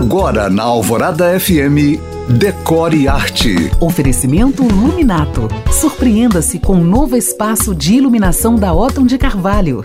Agora 0.00 0.48
na 0.48 0.62
Alvorada 0.62 1.38
FM, 1.38 2.00
Decore 2.26 3.06
Arte. 3.06 3.70
Oferecimento 3.78 4.62
Luminato. 4.62 5.46
Surpreenda-se 5.70 6.58
com 6.58 6.76
um 6.76 6.82
novo 6.82 7.18
espaço 7.18 7.74
de 7.74 7.96
iluminação 7.96 8.56
da 8.56 8.72
Otton 8.72 9.04
de 9.04 9.18
Carvalho. 9.18 9.84